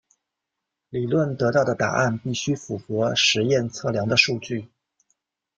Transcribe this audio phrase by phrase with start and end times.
[0.89, 4.67] 理论得到的答案必须符合实验测量的数据。